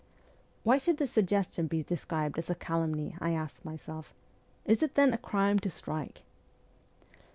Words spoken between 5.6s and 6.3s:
strike